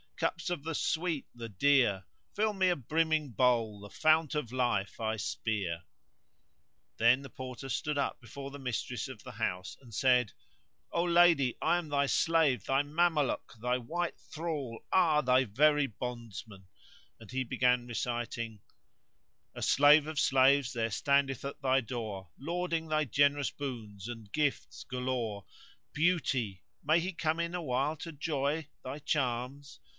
[0.21, 2.05] * Cups of the sweet, the dear'
[2.35, 5.83] Fill me a brimming bowl * The Fount o' Life I speer
[6.97, 10.31] Then the Porter stood up before the mistress of the house and said,
[10.91, 16.67] "O lady, I am thy slave, thy Mameluke, thy white thrall, thy very bondsman;"
[17.19, 18.59] and he began reciting:—
[19.55, 24.31] "A slave of slaves there standeth at thy door * Lauding thy generous boons and
[24.31, 25.45] gifts galore
[25.93, 26.63] Beauty!
[26.83, 29.79] may he come in awhile to 'joy * Thy charms?